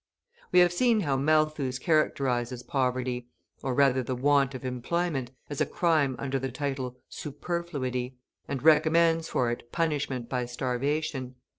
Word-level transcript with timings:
We 0.51 0.61
have 0.61 0.73
seen 0.73 1.01
how 1.01 1.15
Malthus 1.15 1.77
characterises 1.77 2.63
poverty, 2.63 3.27
or 3.61 3.75
rather 3.75 4.01
the 4.01 4.15
want 4.15 4.55
of 4.55 4.65
employment, 4.65 5.29
as 5.47 5.61
a 5.61 5.65
crime 5.67 6.15
under 6.17 6.39
the 6.39 6.51
title 6.51 6.97
"superfluity," 7.07 8.17
and 8.47 8.63
recommends 8.63 9.29
for 9.29 9.51
it 9.51 9.71
punishment 9.71 10.27
by 10.27 10.47
starvation. 10.47 11.35